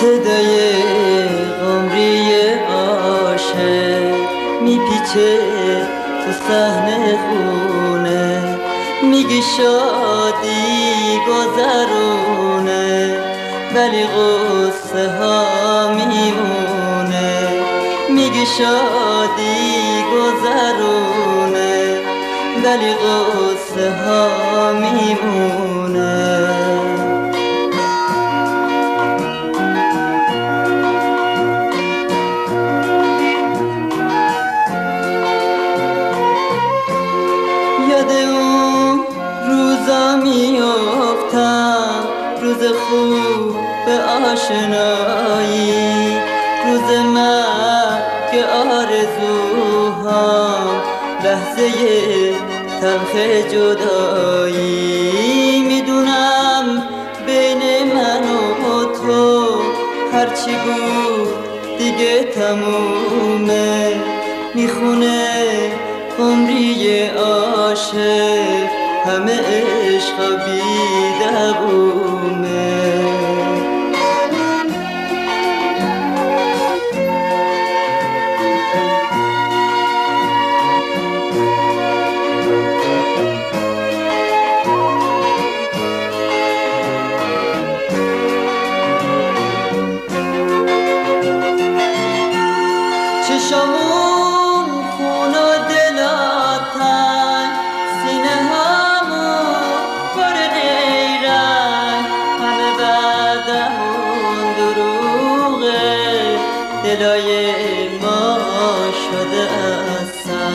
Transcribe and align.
صدای 0.00 0.56
قمری 1.60 2.32
عاشق 2.72 4.14
میپیچه 4.62 5.38
تو 6.24 6.32
صحنه 6.48 7.18
خونه 7.18 8.58
میگی 9.02 9.42
شادی 9.42 11.20
گذرونه 11.28 13.18
ولی 13.74 14.04
غصه 14.04 15.10
ها 15.18 15.88
میمونه. 15.94 17.48
میگی 18.10 18.46
شادی 18.46 20.04
گذرونه 20.12 21.98
ولی 22.64 22.94
غصه 22.94 23.90
ها 24.04 24.72
میمونه. 24.72 26.49
یاد 38.00 38.12
اون 38.12 39.04
روزا 39.48 40.16
میافتم. 40.16 42.04
روز 42.42 42.56
خوب 42.56 43.56
به 43.86 43.94
آشنایی. 44.32 46.16
روز 46.66 46.88
مرگ 47.06 48.32
آرزوها 48.72 50.28
لحظه 51.24 51.70
تلخ 52.80 53.12
جدایی. 53.52 54.80
می‌دونم 55.68 56.82
بین 57.26 57.62
من 57.94 58.22
و 58.64 58.84
تو 58.84 59.46
هرچی 60.12 60.50
بود 60.50 61.28
دیگه 61.78 62.24
تمومه. 62.24 63.94
می‌خونه 64.54 65.89
عمری 66.20 67.06
عاشق 67.06 68.70
همه 69.06 69.38
عشق 69.40 70.44
بی 70.44 70.60
دوومه 71.20 72.99
دلای 106.90 107.88
ما 108.02 108.38
شده 108.92 109.48
اصلا 110.02 110.50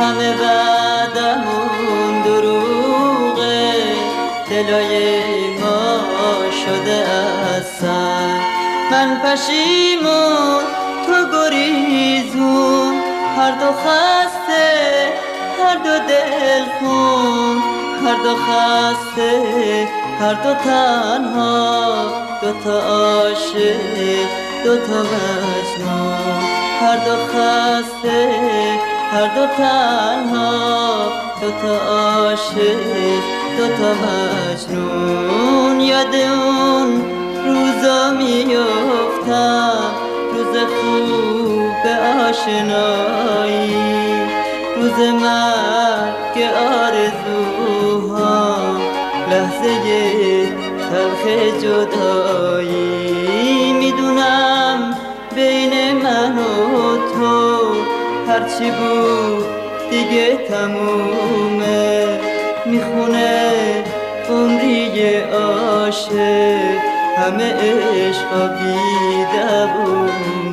همه 0.00 0.32
بعدمون 0.32 2.22
دروغه. 2.24 3.72
دلای 4.50 5.46
ما 5.60 6.00
شده 6.50 7.06
اصلا 7.58 8.28
من 8.90 9.20
پشیمون 9.20 10.62
تو 11.06 11.16
گریزون. 11.32 12.94
هر 13.36 13.50
دو 13.50 13.72
خسته 13.72 15.12
هر 15.58 15.76
دو 15.76 15.98
دل 16.08 16.64
خون 16.78 17.62
هر 18.04 18.16
دو 18.22 18.34
خسته 18.36 19.88
هر 20.20 20.34
دو 20.34 20.54
تنها. 20.54 21.94
دو 22.42 22.52
تا 22.64 22.80
عاشق. 22.80 24.43
دو 24.64 24.76
تا 24.76 25.02
مجنون 25.02 26.42
هر 26.80 26.96
دو 26.96 27.16
خسته 27.30 28.18
هر 29.12 29.26
دو 29.34 29.46
تنها. 29.56 30.52
دو 31.40 31.50
تا 31.50 31.74
عاشق 31.92 32.82
دو 33.58 33.66
تا 33.66 33.90
مجنون. 34.02 35.80
یاد 35.80 36.14
اون 36.14 36.90
روزا 37.46 38.10
میافتم. 38.10 39.90
روز 40.32 40.54
خوب 40.56 41.84
آشنایی. 42.28 43.76
روز 44.76 44.98
مرگ 44.98 46.36
آرزوها. 46.82 48.34
لحظه 49.30 49.74
تلخ 50.90 51.22
جدایی. 51.62 53.04
می‌دونم 53.72 54.53
هرچی 58.34 58.70
بود 58.70 59.44
دیگه 59.90 60.36
تمومه. 60.36 62.20
می‌خونه 62.66 63.84
عمری 64.30 65.16
عاشق. 65.16 66.78
همه 67.16 67.52
عشق 67.52 68.58
بی 68.58 68.74
دوومه 69.32 70.43